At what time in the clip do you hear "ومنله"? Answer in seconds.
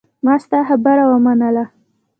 1.11-1.65